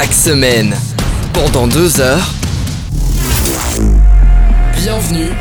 [0.00, 0.76] chaque semaine.
[1.32, 2.30] Pendant deux heures.
[4.76, 5.32] Bienvenue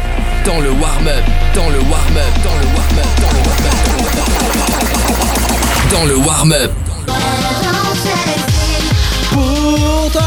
[0.46, 3.92] dans le warm-up, dans le warm-up, dans le warm-up, dans le warm-up,
[5.92, 6.72] dans le warm-up.
[9.30, 10.24] Pour toi,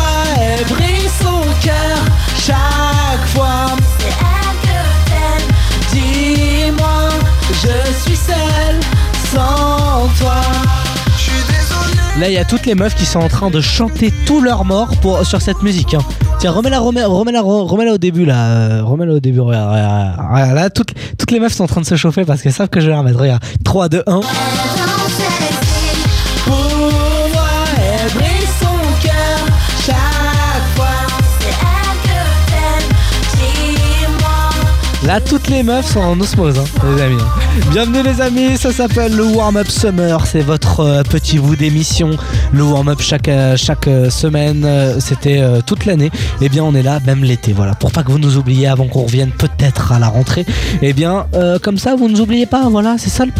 [1.20, 1.98] son cœur
[2.38, 3.79] chaque fois.
[12.20, 14.66] Là, il y a toutes les meufs qui sont en train de chanter tous leurs
[14.66, 15.94] morts pour, sur cette musique.
[15.94, 16.00] hein.
[16.38, 18.46] Tiens, remets-la, remets, remets-la, remets-la au début là.
[18.50, 19.40] euh, Remets-la au début.
[19.40, 22.42] Regarde, regarde, regarde, là, toutes, toutes les meufs sont en train de se chauffer parce
[22.42, 23.18] qu'elles savent que je vais la remettre.
[23.20, 24.20] Regarde, 3, 2, 1.
[35.10, 36.64] Là, toutes les meufs sont en osmose, hein,
[36.94, 37.22] les amis.
[37.72, 38.56] Bienvenue, les amis.
[38.56, 40.24] Ça s'appelle le Warm-Up Summer.
[40.24, 42.10] C'est votre euh, petit bout d'émission.
[42.52, 44.64] Le Warm-Up chaque, euh, chaque euh, semaine.
[45.00, 46.12] C'était toute l'année.
[46.40, 47.52] Eh bien, on est là, même l'été.
[47.52, 47.74] Voilà.
[47.74, 50.46] Pour pas que vous nous oubliez avant qu'on revienne peut-être à la rentrée.
[50.80, 51.26] Eh bien,
[51.60, 52.68] comme ça, vous nous oubliez pas.
[52.68, 52.94] Voilà.
[52.96, 53.24] C'est ça.
[53.24, 53.32] Le,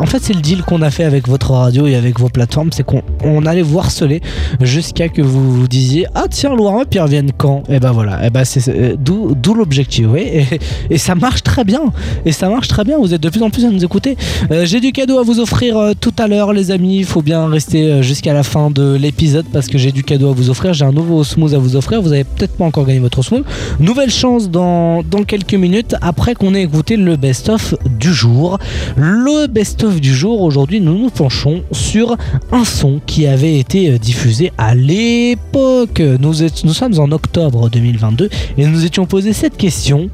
[0.00, 2.70] en fait, c'est le deal qu'on a fait avec votre radio et avec vos plateformes.
[2.72, 4.22] C'est qu'on on allait vous harceler
[4.60, 7.62] jusqu'à que vous vous disiez Ah, tiens, le Warm-Up, ils reviennent quand?
[7.68, 8.18] Eh ben voilà.
[8.24, 10.06] Eh ben, c'est d'où l'objectif.
[10.08, 10.22] Oui.
[10.22, 11.80] Et, et ça marche très bien.
[12.24, 12.98] Et ça marche très bien.
[12.98, 14.16] Vous êtes de plus en plus à nous écouter.
[14.50, 16.98] Euh, j'ai du cadeau à vous offrir euh, tout à l'heure, les amis.
[16.98, 20.30] Il faut bien rester euh, jusqu'à la fin de l'épisode parce que j'ai du cadeau
[20.30, 20.72] à vous offrir.
[20.72, 22.02] J'ai un nouveau smooth à vous offrir.
[22.02, 23.44] Vous avez peut-être pas encore gagné votre smooth.
[23.80, 28.58] Nouvelle chance dans, dans quelques minutes après qu'on ait écouté le best-of du jour.
[28.96, 32.16] Le best-of du jour, aujourd'hui, nous nous penchons sur
[32.50, 36.00] un son qui avait été diffusé à l'époque.
[36.00, 40.10] Nous, nous sommes en octobre 2022 et nous étions posé cette question.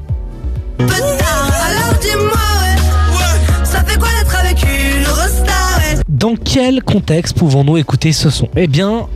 [6.18, 8.48] Dans quel contexte pouvons-nous écouter ce son?
[8.56, 9.06] Eh bien,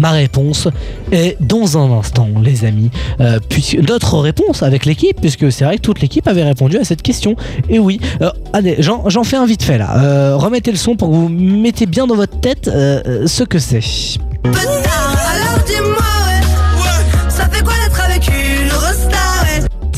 [0.00, 0.66] ma réponse
[1.12, 2.90] est dans un instant, les amis.
[3.20, 6.84] Euh, puisque notre réponse avec l'équipe, puisque c'est vrai que toute l'équipe avait répondu à
[6.84, 7.36] cette question.
[7.68, 9.96] Et oui, euh, allez, j'en fais un vite fait là.
[9.98, 13.60] Euh, remettez le son pour que vous mettez bien dans votre tête euh, ce que
[13.60, 14.18] c'est.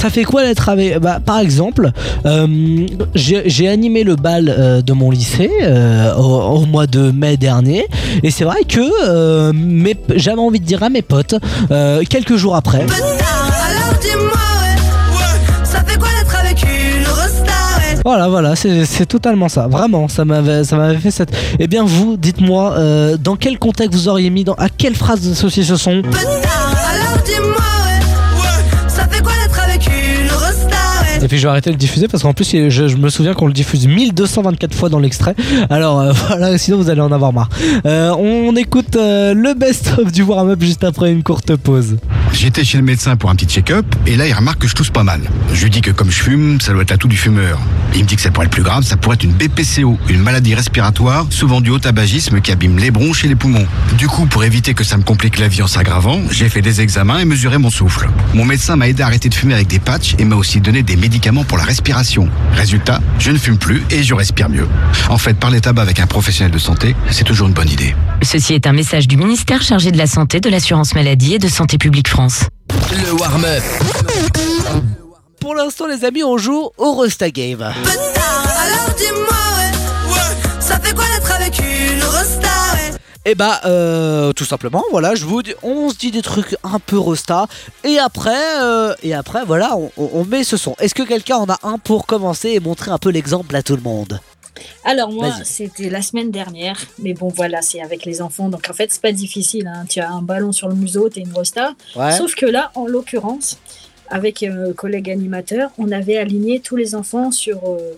[0.02, 1.92] Ça fait quoi d'être avec bah, Par exemple,
[2.26, 7.36] euh, j'ai animé le bal euh, de mon lycée euh, au, au mois de mai
[7.36, 7.86] dernier,
[8.24, 8.82] et c'est vrai que
[10.16, 11.36] j'avais envie de dire à mes potes,
[12.10, 12.84] quelques jours après,
[18.04, 19.68] Voilà, voilà, c'est totalement ça.
[19.68, 21.30] Vraiment, ça m'avait, ça m'avait fait cette.
[21.60, 25.20] Eh bien, vous, dites-moi, euh, dans quel contexte vous auriez mis, dans, à quelle phrase
[25.20, 27.71] vous associez ce son Alors dis-moi,
[31.32, 33.54] puis je vais arrêter de le diffuser parce qu'en plus, je, me souviens qu'on le
[33.54, 35.34] diffuse 1224 fois dans l'extrait.
[35.70, 37.48] Alors euh, voilà, sinon vous allez en avoir marre.
[37.86, 41.96] Euh, on écoute euh, le best-of du warm-up juste après une courte pause.
[42.32, 44.90] J'étais chez le médecin pour un petit check-up et là il remarque que je tousse
[44.90, 45.20] pas mal.
[45.52, 47.60] Je lui dis que comme je fume, ça doit être l'atout du fumeur.
[47.94, 50.22] Il me dit que ça pourrait être plus grave, ça pourrait être une BPCO, une
[50.22, 53.66] maladie respiratoire, souvent due au tabagisme qui abîme les bronches et les poumons.
[53.98, 56.80] Du coup, pour éviter que ça me complique la vie en s'aggravant, j'ai fait des
[56.80, 58.08] examens et mesuré mon souffle.
[58.34, 60.82] Mon médecin m'a aidé à arrêter de fumer avec des patchs et m'a aussi donné
[60.82, 62.28] des médicaments pour la respiration.
[62.54, 64.66] Résultat, je ne fume plus et je respire mieux.
[65.10, 67.94] En fait, parler tabac avec un professionnel de santé, c'est toujours une bonne idée.
[68.22, 71.48] Ceci est un message du ministère chargé de la Santé, de l'Assurance Maladie et de
[71.48, 72.21] Santé Publique France.
[72.28, 73.62] Le warm-up.
[75.40, 77.62] Pour l'instant, les amis, on joue au Rosta Game.
[77.62, 82.92] Alors dis-moi, ouais, ça fait quoi d'être avec une resta, ouais?
[83.24, 86.78] Et bah, euh, tout simplement, voilà, je vous dis, on se dit des trucs un
[86.78, 87.46] peu Rosta.
[87.82, 90.76] Et après, euh, et après, voilà, on met ce son.
[90.78, 93.74] Est-ce que quelqu'un en a un pour commencer et montrer un peu l'exemple à tout
[93.74, 94.20] le monde?
[94.84, 98.74] Alors moi, c'était la semaine dernière, mais bon voilà, c'est avec les enfants, donc en
[98.74, 99.66] fait c'est pas difficile.
[99.66, 99.84] hein.
[99.88, 101.74] Tu as un ballon sur le museau, t'es une rosta.
[101.96, 102.12] Ouais.
[102.12, 103.58] Sauf que là, en l'occurrence,
[104.08, 107.58] avec un collègue animateur, on avait aligné tous les enfants sur.
[107.66, 107.92] euh,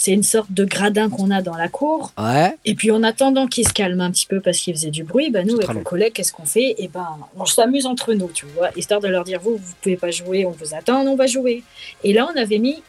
[0.00, 2.12] c'est une sorte de gradin qu'on a dans la cour.
[2.16, 2.54] Ouais.
[2.64, 5.28] Et puis en attendant qu'ils se calment un petit peu parce qu'ils faisaient du bruit,
[5.30, 6.76] bah, nous, avec mon collègue, qu'est-ce qu'on fait?
[6.78, 9.96] Et ben, on s'amuse entre nous, tu vois, histoire de leur dire vous, vous pouvez
[9.96, 11.64] pas jouer, on vous attend, on va jouer.
[12.04, 12.80] Et là, on avait mis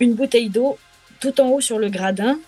[0.00, 0.78] une bouteille d'eau
[1.20, 2.38] tout en haut sur le gradin.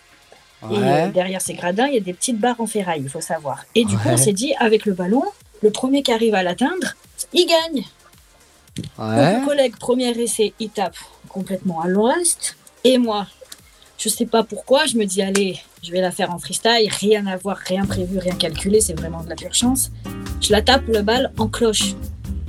[0.70, 3.20] Et euh, derrière ces gradins, il y a des petites barres en ferraille, il faut
[3.20, 3.64] savoir.
[3.74, 5.22] Et du coup, on s'est dit, avec le ballon,
[5.62, 6.94] le premier qui arrive à l'atteindre,
[7.32, 7.84] il gagne.
[8.98, 10.96] Donc, mon collègue, premier essai, il tape
[11.28, 12.56] complètement à l'ouest.
[12.84, 13.26] Et moi,
[13.98, 17.26] je sais pas pourquoi, je me dis, allez, je vais la faire en freestyle, rien
[17.26, 19.90] à voir, rien prévu, rien calculé, c'est vraiment de la pure chance.
[20.40, 21.94] Je la tape le balle en cloche.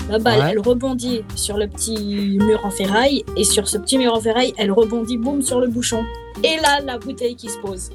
[0.10, 0.50] La balle, Ouais.
[0.52, 4.54] elle rebondit sur le petit mur en ferraille, et sur ce petit mur en ferraille,
[4.58, 6.04] elle rebondit, boum, sur le bouchon.
[6.44, 7.90] Et là, la bouteille qui se pose.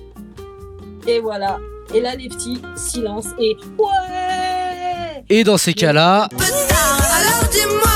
[1.06, 1.58] Et voilà.
[1.93, 6.28] Et là, les petits, silence, et ouais Et dans ces cas-là.
[6.32, 7.93] Alors dis-moi,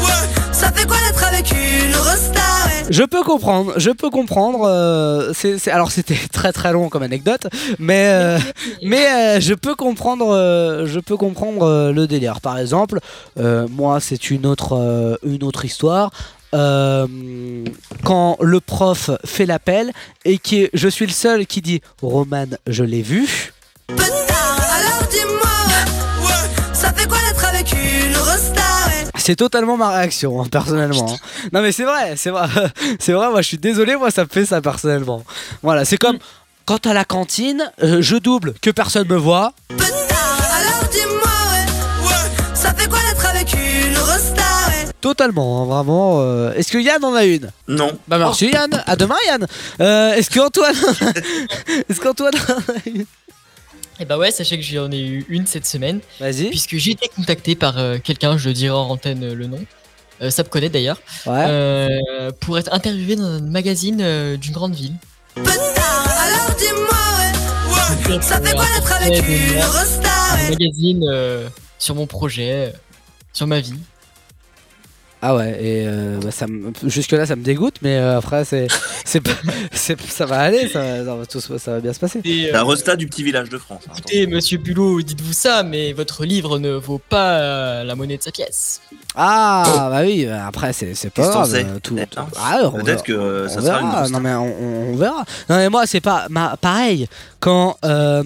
[0.00, 2.40] ouais, ça fait quoi d'être avec une resta.
[2.92, 4.64] Je peux comprendre, je peux comprendre.
[4.66, 5.32] euh,
[5.66, 7.46] alors c'était très très long comme anecdote,
[7.78, 8.38] mais euh,
[8.82, 12.40] mais euh, je peux comprendre, euh, je peux comprendre euh, le délire.
[12.40, 13.00] Par exemple,
[13.38, 16.10] euh, moi c'est une autre euh, une autre histoire.
[16.54, 17.06] Euh,
[18.04, 19.90] quand le prof fait l'appel
[20.26, 23.52] et que je suis le seul qui dit Roman, je l'ai vu.
[29.24, 31.06] C'est totalement ma réaction, hein, personnellement.
[31.12, 31.16] hein.
[31.52, 32.48] Non, mais c'est vrai, c'est vrai,
[32.98, 33.30] c'est vrai.
[33.30, 35.22] Moi, je suis désolé, moi, ça me fait ça personnellement.
[35.62, 36.18] Voilà, c'est comme
[36.66, 39.52] quand à la cantine, euh, je double, que personne me voit.
[39.70, 44.88] Alors dis-moi, ouais, ouais, ça fait quoi d'être avec une resta, ouais?
[45.00, 46.16] Totalement, hein, vraiment.
[46.20, 46.52] euh.
[46.54, 47.50] Est-ce que Yann en a une?
[47.68, 47.90] Non.
[48.08, 48.82] Bah merci Yann.
[48.86, 49.46] À demain Yann.
[49.80, 50.74] Euh, Est-ce qu'Antoine,
[51.88, 53.04] est-ce qu'Antoine en a une?
[54.02, 56.48] Et bah ouais, sachez que j'en ai eu une cette semaine, Vas-y.
[56.50, 59.64] puisque j'ai été contacté par euh, quelqu'un, je dirai en antenne euh, le nom,
[60.20, 61.44] euh, ça me connaît d'ailleurs, Ouais.
[61.46, 64.94] euh, pour être interviewé dans un magazine euh, d'une grande ville.
[65.36, 66.98] Alors dis-moi,
[68.16, 71.48] ouais, ça fait quoi d'être avec une Un magazine euh,
[71.78, 72.70] sur mon projet, euh,
[73.32, 73.74] sur ma vie.
[75.24, 75.50] Ah ouais.
[75.62, 78.66] Et euh, bah, ça me- jusque là, ça me dégoûte, mais euh, après, c'est,
[79.04, 79.30] c'est, pas-
[79.70, 82.20] c'est, ça va aller, ça, va- ça va tout se- ça va bien se passer.
[82.24, 83.82] Et, euh, La resta du petit village de France.
[83.88, 88.16] hein, écoutez, monsieur Bulot, dites-vous ça, mais votre livre ne vaut pas euh, la monnaie
[88.18, 88.80] de sa pièce.
[89.14, 90.26] Ah bah oui.
[90.26, 91.64] bah, Après, c'est, c'est pas grave.
[91.82, 92.28] tout, Peut-être, tout- hein.
[92.36, 92.70] Ah.
[92.82, 94.10] Peut-être que euh, ça sera une.
[94.12, 95.24] Non mais on, on- on verra.
[95.48, 97.06] Non mais moi c'est pas ma, pareil
[97.38, 98.22] quand euh,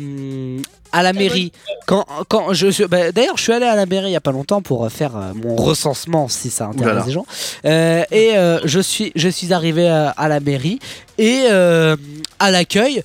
[0.93, 1.53] à la mairie
[1.87, 4.21] quand quand je suis bah, d'ailleurs je suis allé à la mairie il y a
[4.21, 7.27] pas longtemps pour euh, faire euh, mon recensement si ça intéresse les gens
[7.65, 10.79] Euh, et euh, je suis je suis arrivé à, à la mairie
[11.19, 11.97] et euh,
[12.39, 13.03] à l'accueil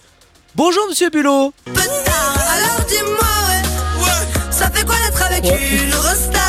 [0.56, 2.38] bonjour monsieur Bulot Peu tard.
[2.56, 6.41] Alors dis-moi, ouais, ouais, ça fait quoi d'être avec une resta.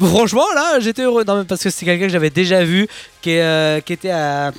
[0.00, 1.24] Franchement, là, j'étais heureux.
[1.24, 2.88] Non, mais parce que c'est quelqu'un que j'avais déjà vu,
[3.20, 4.50] qui, est, euh, qui était à,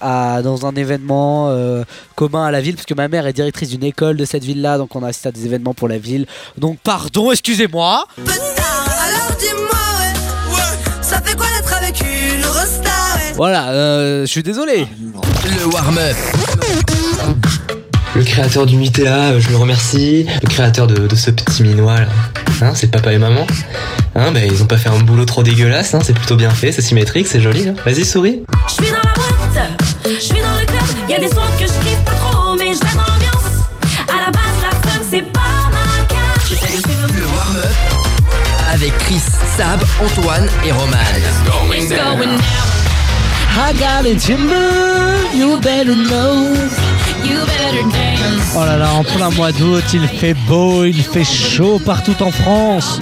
[0.00, 1.84] à- dans un événement euh,
[2.14, 4.78] commun à la ville, parce que ma mère est directrice d'une école de cette ville-là,
[4.78, 6.26] donc on a assisté à des événements pour la ville.
[6.56, 8.06] Donc, pardon, excusez-moi.
[8.18, 9.68] Alors dis-moi,
[10.00, 13.32] ouais, ouais, ça fait quoi d'être avec une resta, ouais?
[13.36, 14.86] Voilà, euh, je suis désolé.
[15.44, 16.16] Le warm-up.
[18.14, 20.26] Le créateur du Mitea, euh, je le remercie.
[20.42, 22.06] Le créateur de, de ce petit minois là.
[22.62, 23.46] Hein, c'est papa et maman.
[24.18, 26.72] Hein, bah, ils ont pas fait un boulot trop dégueulasse, hein, c'est plutôt bien fait,
[26.72, 27.68] c'est symétrique, c'est joli.
[27.68, 27.74] hein.
[27.84, 28.42] Vas-y, souris.
[28.66, 29.70] Je suis dans la boîte,
[30.06, 31.10] je suis dans le club.
[31.10, 33.68] Y a des sons que je kiffe pas trop, mais je dans l'ambiance.
[34.08, 35.40] À la base, la fun, c'est pas
[35.70, 36.50] ma carte.
[37.14, 37.76] Le warm-up.
[38.72, 39.20] Avec Chris,
[39.56, 40.96] Sab, Antoine et Roman.
[41.74, 42.38] It's going down.
[43.58, 46.54] I got a timber, you better know.
[48.54, 52.30] Oh là là, en plein mois d'août, il fait beau, il fait chaud partout en
[52.30, 52.98] France.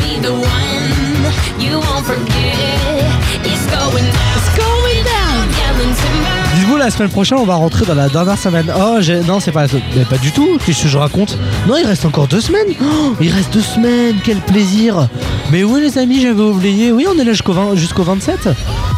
[6.57, 8.73] Dites-vous, la semaine prochaine, on va rentrer dans la dernière semaine.
[8.77, 9.83] Oh, j'ai- non, c'est pas la semaine.
[9.97, 10.59] Mais pas du tout.
[10.65, 11.37] Qu'est-ce que je raconte
[11.67, 12.69] Non, il reste encore deux semaines.
[12.81, 14.17] Oh, il reste deux semaines.
[14.25, 15.09] Quel plaisir.
[15.51, 16.93] Mais oui, les amis, j'avais oublié.
[16.93, 18.49] Oui, on est là jusqu'au 20 jusqu'au 27.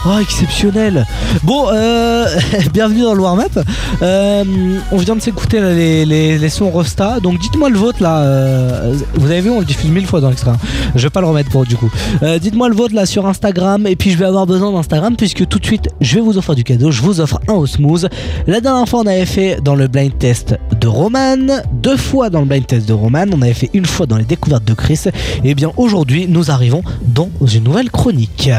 [0.09, 1.05] Oh, exceptionnel.
[1.43, 2.27] Bon, euh,
[2.73, 3.59] bienvenue dans le warm-up.
[4.03, 4.45] Euh,
[4.93, 6.07] on vient de s'écouter les,
[6.39, 7.19] les, sons Rosta.
[7.19, 8.21] Donc, dites-moi le vôtre là.
[8.21, 10.57] euh, vous avez vu, on le diffuse mille fois dans l'extra.
[10.95, 11.91] Je vais pas le remettre pour du coup.
[12.23, 13.85] Euh, dites-moi le vôtre là sur Instagram.
[13.89, 16.55] Et puis, je vais avoir besoin d'Instagram puisque tout de suite, je vais vous offrir
[16.55, 16.93] du cadeau.
[16.93, 18.09] Je vous offre un au smooth.
[18.47, 21.37] La dernière fois, on avait fait dans le blind test de Roman.
[21.73, 23.25] Deux fois dans le blind test de Roman.
[23.33, 25.01] On avait fait une fois dans les découvertes de Chris.
[25.43, 28.51] Et bien, aujourd'hui, nous arrivons dans une nouvelle chronique.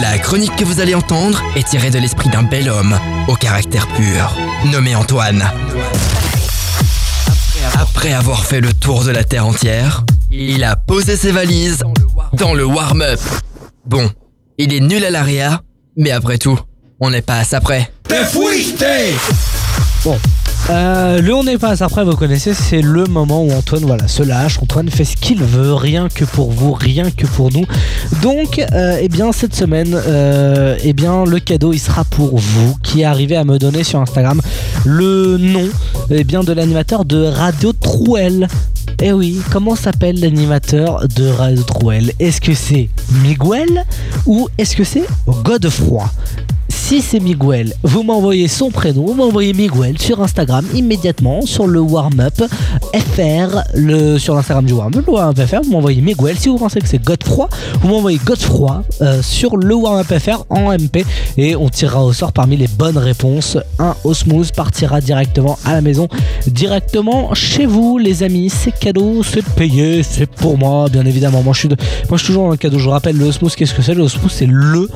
[0.00, 3.86] La chronique que vous allez entendre est tirée de l'esprit d'un bel homme au caractère
[3.88, 4.34] pur,
[4.72, 5.44] nommé Antoine.
[7.78, 11.82] Après avoir fait le tour de la Terre entière, il a posé ses valises
[12.32, 13.20] dans le warm-up.
[13.84, 14.10] Bon,
[14.56, 15.60] il est nul à l'aria,
[15.96, 16.58] mais après tout,
[16.98, 17.92] on n'est pas à ça près.
[20.70, 24.22] Euh, le on n'est pas après, vous connaissez, c'est le moment où Antoine voilà, se
[24.22, 27.64] lâche, Antoine fait ce qu'il veut, rien que pour vous, rien que pour nous.
[28.22, 32.76] Donc, euh, eh bien, cette semaine, euh, eh bien, le cadeau, il sera pour vous,
[32.84, 34.40] qui arrivez à me donner sur Instagram
[34.84, 35.68] le nom
[36.10, 38.46] eh bien, de l'animateur de Radio Trouel.
[39.02, 42.12] Eh oui, comment s'appelle l'animateur de Radio Trouel?
[42.20, 42.90] Est-ce que c'est
[43.24, 43.84] Miguel
[44.24, 45.04] ou est-ce que c'est
[45.42, 46.08] Godefroy?
[46.90, 51.78] Si c'est Miguel, vous m'envoyez son prénom, vous m'envoyez Miguel sur Instagram immédiatement sur le
[51.78, 52.34] warm-up
[52.92, 56.36] FR, sur l'Instagram du warm-up, FR, vous m'envoyez Miguel.
[56.36, 57.48] Si vous pensez que c'est Godefroy,
[57.80, 61.04] vous m'envoyez Godefroy euh, sur le warm-up FR en MP
[61.36, 63.56] et on tirera au sort parmi les bonnes réponses.
[63.78, 66.08] Un Osmose partira directement à la maison,
[66.48, 68.50] directement chez vous, les amis.
[68.50, 71.44] C'est cadeau, c'est payé, c'est pour moi, bien évidemment.
[71.44, 71.76] Moi, je suis, de-
[72.08, 72.80] moi, je suis toujours dans le cadeau.
[72.80, 73.94] Je vous rappelle, le Osmose, qu'est-ce que c'est?
[73.94, 74.88] Le Osmose, c'est le,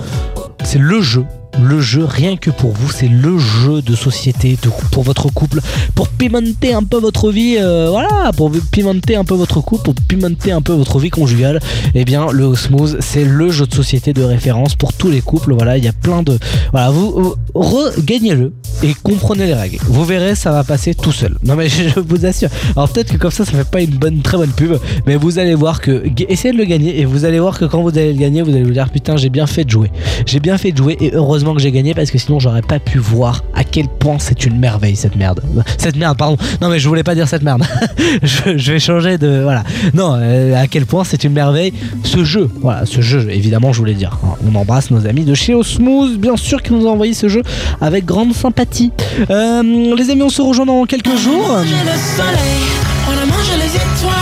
[0.65, 1.25] c'est le jeu.
[1.63, 4.59] Le jeu, rien que pour vous, c'est le jeu de société
[4.91, 5.61] pour votre couple,
[5.95, 9.95] pour pimenter un peu votre vie, euh, voilà, pour pimenter un peu votre couple, pour
[9.95, 11.61] pimenter un peu votre vie conjugale.
[11.95, 15.55] Eh bien, le Osmose, c'est le jeu de société de référence pour tous les couples.
[15.55, 16.39] Voilà, il y a plein de,
[16.73, 19.79] voilà, vous, vous regagnez-le et comprenez les règles.
[19.85, 21.39] Vous verrez, ça va passer tout seul.
[21.45, 22.49] Non mais je vous assure.
[22.75, 25.39] Alors peut-être que comme ça, ça fait pas une bonne, très bonne pub, mais vous
[25.39, 28.13] allez voir que essayez de le gagner et vous allez voir que quand vous allez
[28.13, 29.91] le gagner, vous allez vous dire putain, j'ai bien fait de jouer.
[30.27, 32.79] J'ai bien fait de jouer et heureusement que j'ai gagné parce que sinon j'aurais pas
[32.79, 35.43] pu voir à quel point c'est une merveille cette merde.
[35.77, 36.37] Cette merde, pardon.
[36.63, 37.65] Non mais je voulais pas dire cette merde.
[38.23, 39.65] je, je vais changer de voilà.
[39.93, 41.73] Non, euh, à quel point c'est une merveille
[42.05, 42.49] ce jeu.
[42.63, 44.17] Voilà, ce jeu évidemment, je voulais dire.
[44.25, 44.37] hein.
[44.51, 47.43] On embrasse nos amis de chez Osmose, bien sûr, qui nous ont envoyé ce jeu
[47.81, 48.93] avec grande sympathie.
[49.31, 49.63] Euh,
[49.97, 51.59] les amis, on se rejoint dans quelques jours.
[51.59, 52.65] le soleil,
[53.09, 54.13] on a mangé les étoiles.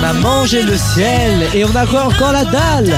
[0.00, 2.94] On a mangé le ciel et on a encore, encore la dalle.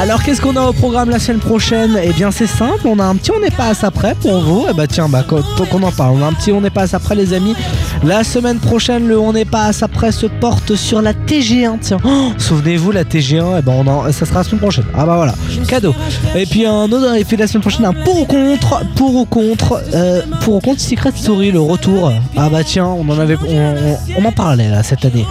[0.00, 1.98] Alors qu'est-ce qu'on a au programme la semaine prochaine?
[2.00, 4.38] Eh bien c'est simple, on a un petit on n'est pas à ça près pour
[4.38, 4.66] vous.
[4.70, 6.86] Et bah tiens, bah qu'on en parle, on a un petit on n'est pas à
[6.86, 7.56] ça près les amis.
[8.04, 11.80] La semaine prochaine, le on n'est pas à ça près se porte sur la TG1.
[11.80, 14.84] Tiens, Oh, souvenez-vous la TG1, et ben ça sera la semaine prochaine.
[14.94, 15.34] Ah bah voilà,
[15.66, 15.92] cadeau.
[16.36, 19.24] Et puis un autre, et puis la semaine prochaine un pour ou contre, pour ou
[19.24, 22.12] contre, euh, pour ou contre Secret Story le retour.
[22.36, 23.36] Ah bah tiens, on en avait,
[24.16, 25.26] on en parlait là cette année.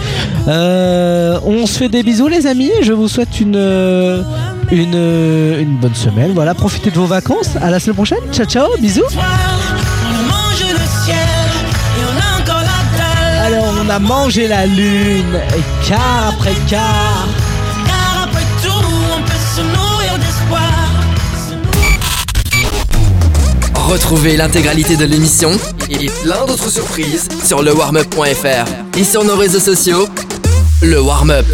[0.49, 2.71] Euh, on se fait des bisous les amis.
[2.81, 4.23] Je vous souhaite une euh,
[4.71, 6.31] une, euh, une bonne semaine.
[6.33, 7.55] Voilà, profitez de vos vacances.
[7.61, 8.19] À la semaine prochaine.
[8.31, 9.01] Ciao ciao, bisous.
[9.11, 11.17] On a mangé le ciel
[11.97, 13.45] et on a encore la dalle.
[13.45, 17.27] Alors on a mangé la lune, et quart après quart.
[17.85, 20.87] Car après tout, on peut se nourrir d'espoir.
[23.87, 25.51] Retrouvez l'intégralité de l'émission
[25.89, 30.07] et plein d'autres surprises sur le warmup.fr et sur nos réseaux sociaux.
[30.81, 31.45] Le Warm Up.